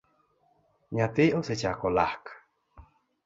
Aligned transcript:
Nyathi 0.95 1.25
osechako 1.39 1.87
lak 1.99 2.23